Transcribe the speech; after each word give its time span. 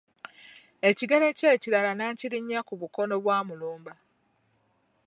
Ekigere 0.89 1.27
kye 1.37 1.47
ekirala 1.55 1.91
naakirinnya 1.95 2.59
ku 2.67 2.73
bukono 2.81 3.15
bwa 3.23 3.37
Mulumba. 3.47 3.93